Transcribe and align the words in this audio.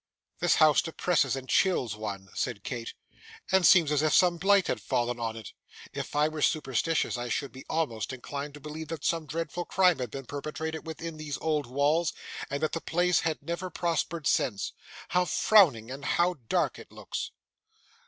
'This 0.39 0.55
house 0.55 0.81
depresses 0.81 1.35
and 1.35 1.47
chills 1.47 1.95
one,' 1.95 2.27
said 2.33 2.63
Kate, 2.63 2.95
'and 3.51 3.67
seems 3.67 3.91
as 3.91 4.01
if 4.01 4.11
some 4.11 4.37
blight 4.37 4.65
had 4.65 4.81
fallen 4.81 5.19
on 5.19 5.35
it. 5.35 5.53
If 5.93 6.15
I 6.15 6.27
were 6.27 6.41
superstitious, 6.41 7.19
I 7.19 7.29
should 7.29 7.51
be 7.51 7.67
almost 7.69 8.11
inclined 8.11 8.55
to 8.55 8.59
believe 8.59 8.87
that 8.87 9.05
some 9.05 9.27
dreadful 9.27 9.63
crime 9.65 9.99
had 9.99 10.09
been 10.09 10.25
perpetrated 10.25 10.87
within 10.87 11.17
these 11.17 11.37
old 11.37 11.67
walls, 11.67 12.13
and 12.49 12.63
that 12.63 12.71
the 12.71 12.81
place 12.81 13.19
had 13.19 13.43
never 13.43 13.69
prospered 13.69 14.25
since. 14.25 14.73
How 15.09 15.23
frowning 15.23 15.91
and 15.91 16.03
how 16.03 16.37
dark 16.49 16.79
it 16.79 16.91
looks! 16.91 17.29